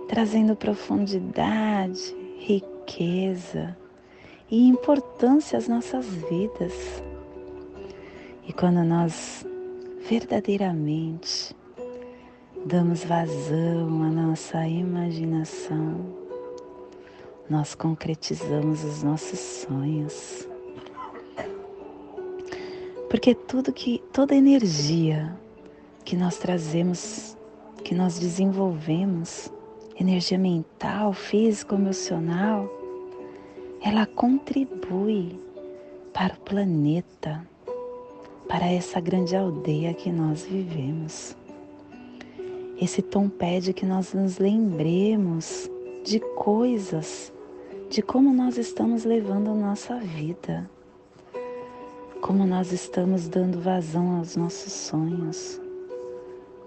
trazendo 0.09 0.57
profundidade, 0.57 2.17
riqueza 2.39 3.77
e 4.51 4.67
importância 4.67 5.59
às 5.59 5.69
nossas 5.69 6.07
vidas. 6.07 6.73
E 8.47 8.53
quando 8.53 8.83
nós 8.83 9.47
verdadeiramente 10.09 11.55
damos 12.65 13.05
vazão 13.05 14.03
à 14.03 14.11
nossa 14.11 14.67
imaginação, 14.67 16.17
nós 17.49 17.75
concretizamos 17.75 18.83
os 18.85 19.03
nossos 19.03 19.39
sonhos. 19.39 20.49
Porque 23.11 23.35
tudo 23.35 23.73
que 23.73 24.03
toda 24.13 24.35
energia 24.35 25.39
que 26.05 26.17
nós 26.17 26.39
trazemos, 26.39 27.37
que 27.85 27.95
nós 27.95 28.19
desenvolvemos, 28.19 29.51
energia 29.99 30.39
mental, 30.39 31.13
física, 31.13 31.75
emocional, 31.75 32.71
ela 33.83 34.07
contribui 34.07 35.39
para 36.13 36.35
o 36.35 36.41
planeta, 36.41 37.45
para 38.49 38.67
essa 38.67 39.01
grande 39.01 39.35
aldeia 39.35 39.93
que 39.93 40.11
nós 40.11 40.45
vivemos. 40.45 41.37
Esse 42.81 43.03
tom 43.03 43.29
pede 43.29 43.73
que 43.73 43.85
nós 43.85 44.15
nos 44.15 44.39
lembremos 44.39 45.69
de 46.05 46.21
coisas, 46.21 47.33
de 47.91 48.01
como 48.01 48.33
nós 48.33 48.57
estamos 48.57 49.05
levando 49.05 49.51
a 49.51 49.55
nossa 49.55 49.97
vida, 49.97 50.71
como 52.21 52.47
nós 52.47 52.73
estamos 52.73 53.29
dando 53.29 53.61
vazão 53.61 54.19
aos 54.19 54.37
nossos 54.37 54.73
sonhos 54.73 55.61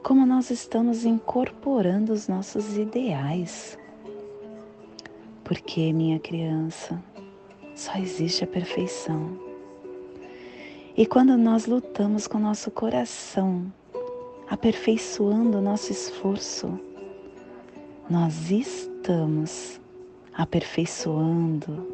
como 0.04 0.26
nós 0.26 0.50
estamos 0.50 1.06
incorporando 1.06 2.12
os 2.12 2.28
nossos 2.28 2.78
ideais. 2.78 3.78
Porque, 5.44 5.94
minha 5.94 6.20
criança, 6.20 7.02
só 7.76 7.96
existe 7.98 8.44
a 8.44 8.48
perfeição. 8.48 9.40
E 10.98 11.06
quando 11.06 11.38
nós 11.38 11.66
lutamos 11.66 12.28
com 12.28 12.40
nosso 12.40 12.72
coração, 12.72 13.72
aperfeiçoando 14.50 15.60
o 15.60 15.62
nosso 15.62 15.92
esforço, 15.92 16.80
nós 18.10 18.52
estamos 18.52 19.80
aperfeiçoando 20.34 21.88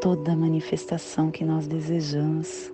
toda 0.00 0.32
a 0.32 0.36
manifestação 0.36 1.30
que 1.30 1.44
nós 1.44 1.66
desejamos. 1.66 2.72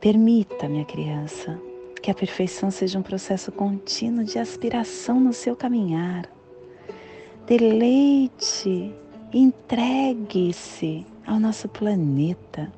Permita, 0.00 0.68
minha 0.68 0.84
criança, 0.84 1.60
que 2.00 2.10
a 2.10 2.14
perfeição 2.14 2.70
seja 2.70 2.98
um 2.98 3.02
processo 3.02 3.52
contínuo 3.52 4.24
de 4.24 4.38
aspiração 4.38 5.20
no 5.20 5.32
seu 5.32 5.54
caminhar. 5.54 6.28
Deleite, 7.46 8.94
entregue-se 9.32 11.06
ao 11.26 11.38
nosso 11.38 11.68
planeta. 11.68 12.72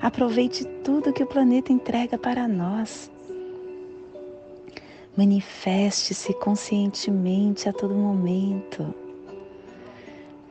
Aproveite 0.00 0.64
tudo 0.84 1.12
que 1.12 1.22
o 1.22 1.26
planeta 1.26 1.72
entrega 1.72 2.16
para 2.16 2.46
nós. 2.46 3.10
Manifeste-se 5.16 6.32
conscientemente 6.34 7.68
a 7.68 7.72
todo 7.72 7.92
momento, 7.92 8.94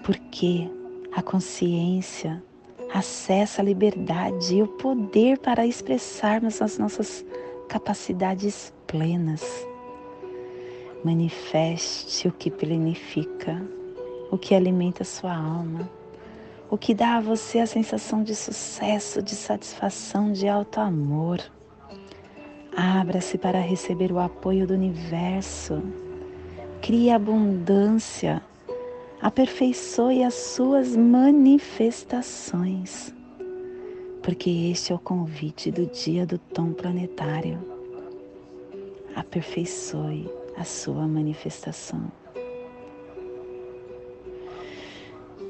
porque 0.04 0.70
a 1.14 1.22
consciência 1.22 2.44
acessa 2.94 3.62
a 3.62 3.66
liberdade 3.66 4.58
e 4.58 4.62
o 4.62 4.68
poder 4.68 5.40
para 5.40 5.66
expressarmos 5.66 6.62
as 6.62 6.78
nossas 6.78 7.26
capacidades 7.68 8.72
plenas. 8.86 9.44
Manifeste 11.04 12.28
o 12.28 12.32
que 12.32 12.50
plenifica, 12.50 13.62
o 14.32 14.38
que 14.38 14.56
alimenta 14.56 15.04
sua 15.04 15.36
alma, 15.36 15.90
o 16.70 16.78
que 16.78 16.94
dá 16.94 17.18
a 17.18 17.22
você 17.22 17.60
a 17.60 17.66
sensação 17.66 18.24
de 18.24 18.34
sucesso, 18.36 19.22
de 19.22 19.36
satisfação, 19.36 20.32
de 20.32 20.48
alto 20.48 20.80
amor. 20.80 21.42
Abra-se 22.76 23.38
para 23.38 23.60
receber 23.60 24.12
o 24.12 24.20
apoio 24.20 24.66
do 24.68 24.74
universo. 24.74 25.82
Crie 26.82 27.12
abundância. 27.12 28.42
Aperfeiçoe 29.22 30.24
as 30.24 30.34
suas 30.36 30.96
manifestações 30.96 33.17
porque 34.28 34.50
este 34.50 34.92
é 34.92 34.96
o 34.96 35.00
convite 35.00 35.72
do 35.72 35.86
dia 35.86 36.26
do 36.26 36.38
tom 36.38 36.74
planetário. 36.74 37.58
Aperfeiçoe 39.16 40.30
a 40.58 40.66
sua 40.66 41.08
manifestação. 41.08 42.12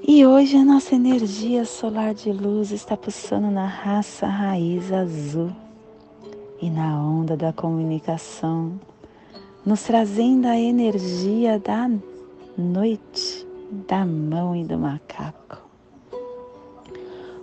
E 0.08 0.24
hoje 0.24 0.58
a 0.58 0.64
nossa 0.64 0.94
energia 0.94 1.66
solar 1.66 2.14
de 2.14 2.32
luz 2.32 2.70
está 2.70 2.96
pulsando 2.96 3.50
na 3.50 3.66
raça 3.66 4.28
raiz 4.28 4.94
azul 4.94 5.52
e 6.62 6.70
na 6.70 7.02
onda 7.02 7.36
da 7.36 7.52
comunicação, 7.52 8.80
nos 9.66 9.82
trazendo 9.82 10.46
a 10.46 10.56
energia 10.56 11.58
da 11.58 11.90
noite, 12.56 13.44
da 13.88 14.06
mão 14.06 14.56
e 14.56 14.64
do 14.64 14.78
macaco. 14.78 15.67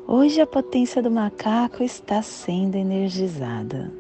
Hoje 0.07 0.39
a 0.39 0.47
potência 0.47 1.01
do 1.01 1.11
macaco 1.11 1.83
está 1.83 2.21
sendo 2.21 2.77
energizada, 2.77 3.91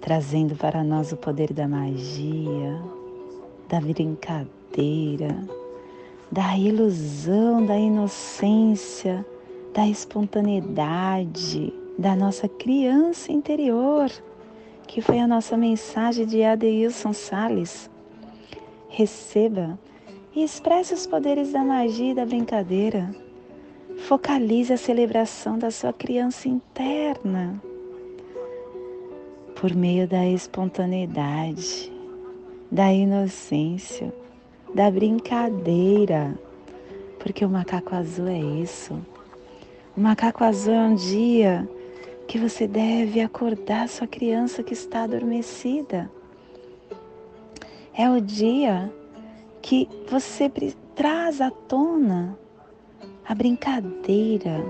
trazendo 0.00 0.54
para 0.54 0.84
nós 0.84 1.10
o 1.10 1.16
poder 1.16 1.52
da 1.52 1.66
magia, 1.66 2.80
da 3.68 3.80
brincadeira, 3.80 5.36
da 6.30 6.56
ilusão, 6.56 7.66
da 7.66 7.76
inocência, 7.76 9.26
da 9.74 9.88
espontaneidade, 9.88 11.74
da 11.98 12.14
nossa 12.14 12.48
criança 12.48 13.32
interior, 13.32 14.08
que 14.86 15.00
foi 15.00 15.18
a 15.18 15.26
nossa 15.26 15.56
mensagem 15.56 16.24
de 16.24 16.44
Adeilson 16.44 17.12
Sales. 17.12 17.90
Receba 18.88 19.76
e 20.36 20.44
expresse 20.44 20.94
os 20.94 21.04
poderes 21.04 21.50
da 21.50 21.64
magia 21.64 22.12
e 22.12 22.14
da 22.14 22.24
brincadeira. 22.24 23.25
Focalize 23.98 24.72
a 24.72 24.76
celebração 24.76 25.58
da 25.58 25.70
sua 25.70 25.92
criança 25.92 26.48
interna 26.48 27.60
por 29.60 29.74
meio 29.74 30.06
da 30.06 30.24
espontaneidade, 30.26 31.92
da 32.70 32.92
inocência 32.92 34.12
da 34.74 34.90
brincadeira, 34.90 36.38
porque 37.18 37.44
o 37.44 37.48
macaco 37.48 37.94
azul 37.94 38.28
é 38.28 38.38
isso. 38.38 38.94
O 39.96 40.00
macaco 40.00 40.44
azul 40.44 40.74
é 40.74 40.80
um 40.80 40.94
dia 40.94 41.68
que 42.28 42.38
você 42.38 42.68
deve 42.68 43.20
acordar 43.20 43.88
sua 43.88 44.06
criança 44.06 44.62
que 44.62 44.74
está 44.74 45.04
adormecida. 45.04 46.10
É 47.94 48.10
o 48.10 48.20
dia 48.20 48.92
que 49.62 49.88
você 50.10 50.50
traz 50.94 51.40
à 51.40 51.50
tona 51.50 52.38
a 53.28 53.34
brincadeira, 53.34 54.64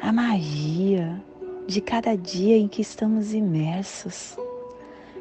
a 0.00 0.10
magia 0.10 1.22
de 1.66 1.82
cada 1.82 2.16
dia 2.16 2.56
em 2.56 2.66
que 2.66 2.80
estamos 2.80 3.34
imersos, 3.34 4.36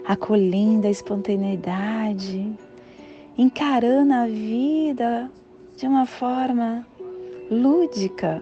acolhendo 0.06 0.88
a 0.88 0.90
espontaneidade, 0.90 2.58
encarando 3.38 4.14
a 4.14 4.28
vida 4.28 5.30
de 5.76 5.86
uma 5.86 6.06
forma 6.06 6.88
lúdica. 7.52 8.42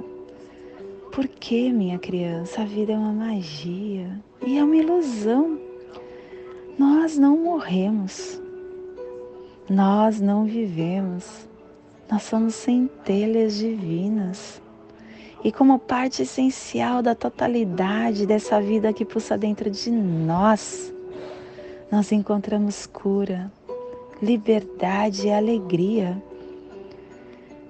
Porque, 1.11 1.71
minha 1.71 1.97
criança, 1.97 2.61
a 2.61 2.65
vida 2.65 2.93
é 2.93 2.97
uma 2.97 3.11
magia 3.11 4.21
e 4.45 4.55
é 4.55 4.63
uma 4.63 4.75
ilusão. 4.75 5.59
Nós 6.77 7.17
não 7.17 7.37
morremos, 7.37 8.39
nós 9.67 10.21
não 10.21 10.45
vivemos, 10.45 11.49
nós 12.11 12.23
somos 12.23 12.55
centelhas 12.55 13.55
divinas. 13.55 14.61
E 15.41 15.51
como 15.51 15.79
parte 15.79 16.23
essencial 16.23 17.01
da 17.01 17.15
totalidade 17.15 18.25
dessa 18.25 18.61
vida 18.61 18.91
que 18.91 19.05
pulsa 19.05 19.37
dentro 19.37 19.71
de 19.71 19.89
nós, 19.89 20.93
nós 21.89 22.11
encontramos 22.11 22.85
cura, 22.85 23.49
liberdade 24.21 25.27
e 25.27 25.31
alegria. 25.31 26.21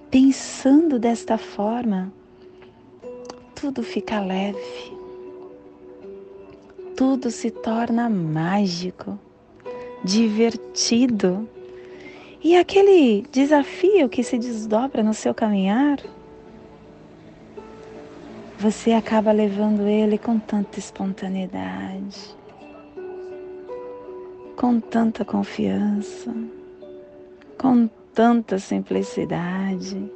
Pensando 0.10 0.98
desta 0.98 1.38
forma, 1.38 2.12
tudo 3.56 3.84
fica 3.84 4.20
leve, 4.20 4.98
tudo 6.98 7.30
se 7.30 7.52
torna 7.52 8.10
mágico, 8.10 9.18
divertido. 10.04 11.48
E 12.44 12.56
aquele 12.56 13.24
desafio 13.32 14.10
que 14.10 14.24
se 14.24 14.38
desdobra 14.38 15.04
no 15.04 15.14
seu 15.14 15.34
caminhar, 15.34 16.00
você 18.58 18.92
acaba 18.94 19.32
levando 19.32 19.88
ele 19.88 20.18
com 20.18 20.40
tanta 20.40 20.80
espontaneidade 20.80 22.42
com 24.62 24.80
tanta 24.80 25.26
confiança, 25.26 26.32
com 27.58 27.90
tanta 28.14 28.60
simplicidade, 28.60 30.08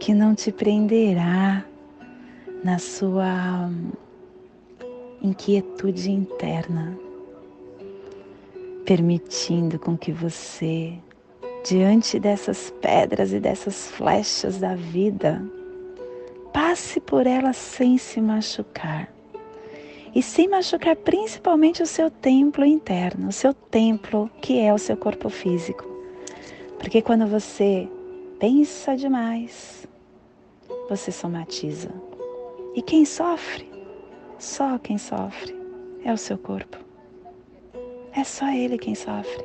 que 0.00 0.14
não 0.14 0.34
te 0.34 0.50
prenderá 0.50 1.62
na 2.64 2.78
sua 2.78 3.70
inquietude 5.20 6.10
interna, 6.10 6.98
permitindo 8.86 9.78
com 9.78 9.94
que 9.94 10.10
você, 10.10 10.94
diante 11.64 12.20
dessas 12.20 12.70
pedras 12.82 13.32
e 13.32 13.40
dessas 13.40 13.90
flechas 13.90 14.58
da 14.58 14.74
vida, 14.74 15.42
passe 16.52 17.00
por 17.00 17.26
elas 17.26 17.56
sem 17.56 17.96
se 17.96 18.20
machucar 18.20 19.12
e 20.14 20.22
sem 20.22 20.46
machucar 20.46 20.94
principalmente 20.94 21.82
o 21.82 21.86
seu 21.86 22.10
templo 22.10 22.66
interno, 22.66 23.28
o 23.28 23.32
seu 23.32 23.54
templo 23.54 24.30
que 24.42 24.60
é 24.60 24.72
o 24.72 24.78
seu 24.78 24.96
corpo 24.96 25.30
físico. 25.30 25.84
Porque 26.78 27.00
quando 27.00 27.26
você 27.26 27.88
pensa 28.38 28.94
demais, 28.94 29.88
você 30.88 31.10
somatiza. 31.10 31.90
E 32.74 32.82
quem 32.82 33.06
sofre, 33.06 33.68
só 34.38 34.78
quem 34.78 34.98
sofre, 34.98 35.56
é 36.04 36.12
o 36.12 36.18
seu 36.18 36.36
corpo. 36.36 36.78
É 38.12 38.22
só 38.22 38.48
ele 38.52 38.76
quem 38.76 38.94
sofre. 38.94 39.44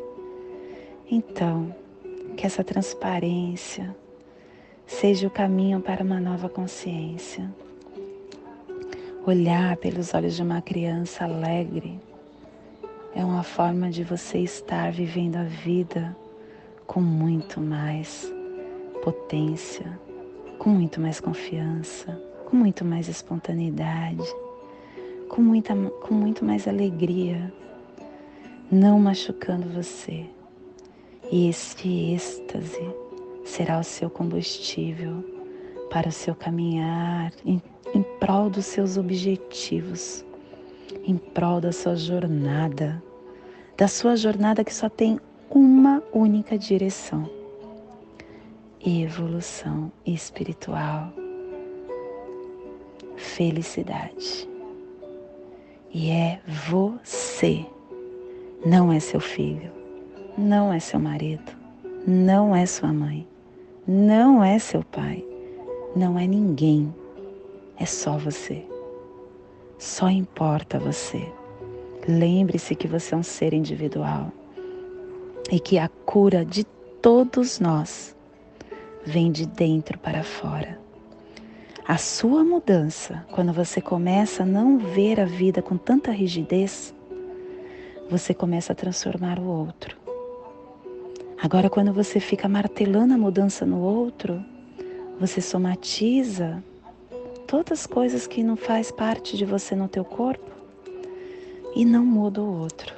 Então, 1.10 1.74
que 2.40 2.46
essa 2.46 2.64
transparência 2.64 3.94
seja 4.88 5.28
o 5.28 5.30
caminho 5.30 5.82
para 5.82 6.02
uma 6.04 6.22
nova 6.22 6.48
consciência 6.48 7.54
Olhar 9.26 9.76
pelos 9.76 10.14
olhos 10.14 10.38
de 10.38 10.42
uma 10.42 10.62
criança 10.62 11.26
alegre 11.26 12.00
é 13.14 13.26
uma 13.26 13.44
forma 13.44 13.90
de 13.90 14.06
você 14.06 14.38
estar 14.38 14.90
vivendo 14.94 15.36
a 15.36 15.44
vida 15.44 16.16
com 16.88 17.02
muito 17.02 17.60
mais 17.60 18.34
potência, 19.04 20.00
com 20.58 20.70
muito 20.70 21.02
mais 21.02 21.20
confiança, 21.20 22.18
com 22.46 22.56
muito 22.56 22.86
mais 22.86 23.10
espontaneidade, 23.10 24.24
com, 25.28 25.42
muita, 25.42 25.76
com 25.76 26.14
muito 26.14 26.46
mais 26.46 26.70
alegria, 26.70 27.54
não 28.72 28.98
machucando 28.98 29.68
você. 29.68 30.26
E 31.32 31.48
este 31.48 32.14
êxtase 32.16 32.90
será 33.46 33.80
o 33.80 33.84
seu 33.84 34.10
combustível 34.10 35.24
para 35.92 36.10
o 36.10 36.12
seu 36.12 36.34
caminhar 36.34 37.32
em 37.46 37.62
prol 38.20 38.50
dos 38.50 38.66
seus 38.66 38.98
objetivos, 38.98 40.26
em 41.04 41.18
prol 41.18 41.62
da 41.62 41.72
sua 41.72 41.96
jornada, 41.96 43.02
da 43.78 43.88
sua 43.88 44.16
jornada 44.16 44.64
que 44.64 44.74
só 44.74 44.90
tem 44.90 45.20
uma 45.52 46.02
única 46.12 46.58
direção: 46.58 47.30
evolução 48.84 49.92
espiritual, 50.08 51.14
felicidade. 53.16 54.50
E 55.92 56.10
é 56.10 56.42
você, 56.70 57.66
não 58.66 58.92
é 58.92 59.00
seu 59.00 59.20
filho, 59.20 59.79
não 60.38 60.72
é 60.72 60.80
seu 60.80 61.00
marido, 61.00 61.52
não 62.08 62.56
é 62.56 62.66
sua 62.66 62.94
mãe, 62.94 63.28
não 63.88 64.44
é 64.44 64.58
seu 64.60 64.84
pai, 64.84 65.26
não 65.96 66.18
é 66.18 66.26
ninguém 66.28 66.94
é 67.80 67.86
só 67.86 68.18
você. 68.18 68.64
Só 69.78 70.10
importa 70.10 70.78
você. 70.78 71.32
Lembre-se 72.08 72.76
que 72.76 72.88
você 72.88 73.16
é 73.16 73.18
um 73.18 73.24
ser 73.24 73.54
individual 73.54 74.32
e 75.50 75.60
que 75.60 75.80
a 75.80 75.88
cura 75.88 76.44
de 76.44 76.66
todos 77.02 77.60
nós 77.60 78.16
vem 79.06 79.32
de 79.32 79.46
dentro 79.46 79.98
para 79.98 80.24
fora. 80.24 80.78
A 81.88 81.98
sua 81.98 82.44
mudança, 82.44 83.26
quando 83.32 83.54
você 83.54 83.82
começa 83.82 84.44
a 84.44 84.46
não 84.46 84.78
ver 84.78 85.20
a 85.20 85.26
vida 85.26 85.62
com 85.62 85.78
tanta 85.78 86.12
rigidez, 86.12 86.94
você 88.10 88.34
começa 88.34 88.74
a 88.74 88.76
transformar 88.76 89.40
o 89.40 89.48
outro. 89.48 89.98
Agora, 91.42 91.70
quando 91.70 91.94
você 91.94 92.20
fica 92.20 92.50
martelando 92.50 93.14
a 93.14 93.18
mudança 93.18 93.66
no 93.66 93.80
outro, 93.80 94.44
você 95.18 95.40
somatiza 95.40 96.62
todas 97.48 97.80
as 97.80 97.88
coisas 97.88 98.28
que 98.28 98.44
não 98.44 98.58
faz 98.58 98.92
parte 98.92 99.38
de 99.38 99.46
você 99.46 99.74
no 99.74 99.88
teu 99.88 100.04
corpo 100.04 100.52
e 101.74 101.86
não 101.86 102.06
muda 102.06 102.42
o 102.42 102.60
outro, 102.60 102.94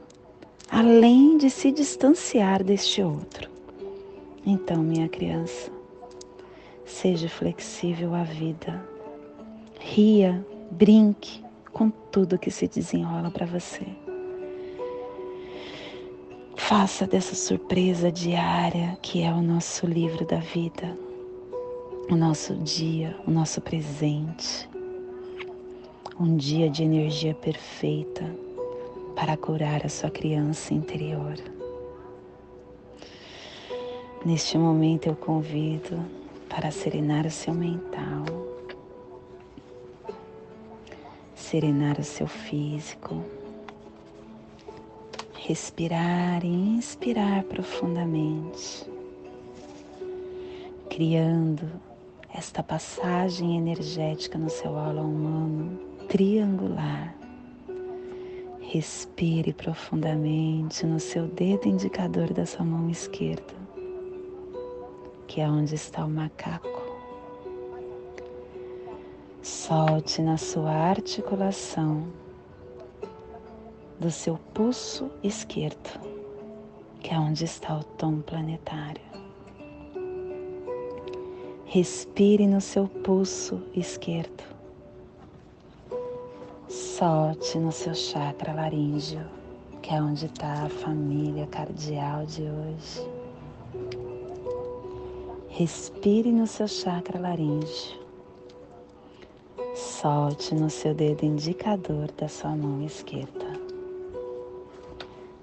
além 0.71 1.37
de 1.37 1.51
se 1.51 1.71
distanciar 1.71 2.63
deste 2.63 3.03
outro. 3.03 3.47
Então, 4.43 4.81
minha 4.81 5.07
criança, 5.07 5.71
seja 6.83 7.29
flexível 7.29 8.15
à 8.15 8.23
vida, 8.23 8.83
ria, 9.79 10.43
brinque 10.71 11.43
com 11.71 11.91
tudo 11.91 12.39
que 12.39 12.49
se 12.49 12.67
desenrola 12.67 13.29
para 13.29 13.45
você. 13.45 13.85
Faça 16.71 17.05
dessa 17.05 17.35
surpresa 17.35 18.09
diária 18.09 18.97
que 19.01 19.23
é 19.23 19.29
o 19.29 19.41
nosso 19.41 19.85
livro 19.85 20.25
da 20.25 20.37
vida, 20.37 20.97
o 22.09 22.15
nosso 22.15 22.55
dia, 22.55 23.13
o 23.27 23.29
nosso 23.29 23.59
presente, 23.59 24.69
um 26.17 26.37
dia 26.37 26.69
de 26.69 26.81
energia 26.81 27.33
perfeita 27.33 28.23
para 29.17 29.35
curar 29.35 29.85
a 29.85 29.89
sua 29.89 30.09
criança 30.09 30.73
interior. 30.73 31.35
Neste 34.25 34.57
momento 34.57 35.07
eu 35.07 35.15
convido 35.17 35.99
para 36.47 36.71
serenar 36.71 37.25
o 37.25 37.31
seu 37.31 37.53
mental, 37.53 38.23
serenar 41.35 41.99
o 41.99 42.03
seu 42.05 42.27
físico 42.27 43.21
respirar 45.43 46.45
e 46.45 46.47
inspirar 46.47 47.43
profundamente, 47.45 48.85
criando 50.87 51.67
esta 52.31 52.61
passagem 52.61 53.57
energética 53.57 54.37
no 54.37 54.51
seu 54.51 54.77
aula 54.77 55.01
humano 55.01 55.79
triangular. 56.07 57.15
Respire 58.61 59.51
profundamente 59.51 60.85
no 60.85 60.99
seu 60.99 61.27
dedo 61.27 61.67
indicador 61.67 62.31
da 62.31 62.45
sua 62.45 62.63
mão 62.63 62.87
esquerda, 62.87 63.55
que 65.25 65.41
é 65.41 65.49
onde 65.49 65.73
está 65.73 66.05
o 66.05 66.09
macaco. 66.09 66.81
Solte 69.41 70.21
na 70.21 70.37
sua 70.37 70.71
articulação 70.71 72.05
do 74.01 74.09
seu 74.09 74.35
pulso 74.51 75.11
esquerdo, 75.21 75.99
que 77.03 77.13
é 77.13 77.19
onde 77.19 77.45
está 77.45 77.77
o 77.77 77.83
tom 77.83 78.19
planetário. 78.19 79.03
Respire 81.67 82.47
no 82.47 82.59
seu 82.59 82.87
pulso 82.87 83.61
esquerdo. 83.75 84.43
Solte 86.67 87.59
no 87.59 87.71
seu 87.71 87.93
chakra 87.93 88.55
laríngeo, 88.55 89.23
que 89.83 89.93
é 89.93 90.01
onde 90.01 90.25
está 90.25 90.63
a 90.63 90.69
família 90.69 91.45
cardial 91.45 92.25
de 92.25 92.41
hoje. 92.41 93.07
Respire 95.47 96.31
no 96.31 96.47
seu 96.47 96.67
chakra 96.67 97.19
laríngeo. 97.19 98.01
Solte 99.75 100.55
no 100.55 100.71
seu 100.71 100.95
dedo 100.95 101.23
indicador 101.23 102.11
da 102.13 102.27
sua 102.27 102.55
mão 102.55 102.83
esquerda 102.83 103.40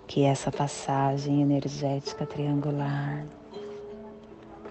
que 0.08 0.24
essa 0.24 0.50
passagem 0.50 1.42
energética 1.42 2.24
triangular 2.24 3.26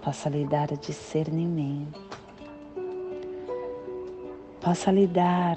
possa 0.02 0.28
lhe 0.28 0.44
dar 0.44 0.66
discernimento, 0.76 2.00
possa 4.60 4.90
lhe 4.90 5.06
dar 5.06 5.56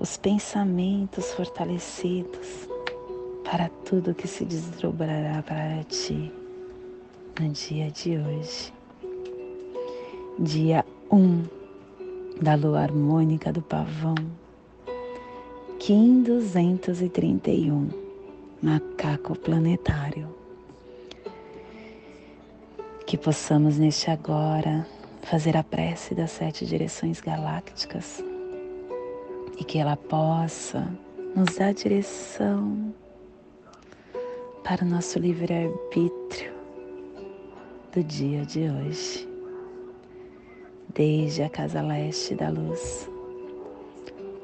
os 0.00 0.16
pensamentos 0.16 1.32
fortalecidos 1.32 2.68
para 3.44 3.68
tudo 3.84 4.14
que 4.14 4.26
se 4.26 4.44
desdobrará 4.44 5.40
para 5.44 5.84
ti 5.84 6.32
no 7.40 7.48
dia 7.50 7.88
de 7.92 8.18
hoje. 8.18 8.74
Dia 10.40 10.84
1 11.10 11.16
um 11.16 11.44
da 12.42 12.56
lua 12.56 12.80
harmônica 12.80 13.52
do 13.52 13.62
pavão 13.62 14.16
Kim 15.86 16.24
231, 16.24 17.90
Macaco 18.60 19.38
Planetário. 19.38 20.34
Que 23.06 23.16
possamos 23.16 23.78
neste 23.78 24.10
agora 24.10 24.84
fazer 25.22 25.56
a 25.56 25.62
prece 25.62 26.12
das 26.12 26.32
sete 26.32 26.66
direções 26.66 27.20
galácticas 27.20 28.20
e 29.56 29.62
que 29.62 29.78
ela 29.78 29.96
possa 29.96 30.92
nos 31.36 31.54
dar 31.54 31.72
direção 31.72 32.92
para 34.64 34.84
o 34.84 34.88
nosso 34.88 35.20
livre-arbítrio 35.20 36.52
do 37.92 38.02
dia 38.02 38.44
de 38.44 38.68
hoje. 38.68 39.28
Desde 40.92 41.44
a 41.44 41.48
casa 41.48 41.80
leste 41.80 42.34
da 42.34 42.48
luz 42.48 43.08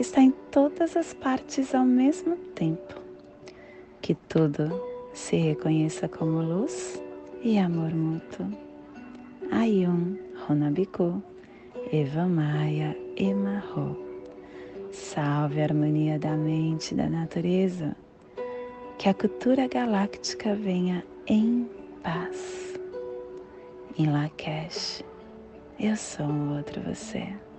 que 0.00 0.04
está 0.04 0.22
em 0.22 0.30
todas 0.50 0.96
as 0.96 1.12
partes 1.12 1.74
ao 1.74 1.84
mesmo 1.84 2.34
tempo. 2.54 2.94
Que 4.00 4.14
tudo 4.14 4.82
se 5.12 5.36
reconheça 5.36 6.08
como 6.08 6.40
luz 6.40 7.02
e 7.42 7.58
amor 7.58 7.92
mútuo. 7.92 8.46
Ayun 9.50 10.16
Runabiku, 10.46 11.22
Eva 11.92 12.24
Maia 12.24 12.96
Emarro. 13.14 13.94
Salve 14.90 15.60
a 15.60 15.64
harmonia 15.64 16.18
da 16.18 16.34
mente 16.34 16.94
e 16.94 16.96
da 16.96 17.06
natureza. 17.06 17.94
Que 18.96 19.10
a 19.10 19.12
cultura 19.12 19.68
galáctica 19.68 20.54
venha 20.54 21.04
em 21.26 21.68
paz. 22.02 22.72
Em 23.98 24.10
Lakesh, 24.10 25.04
eu 25.78 25.94
sou 25.94 26.24
um 26.24 26.56
outro 26.56 26.80
você. 26.80 27.49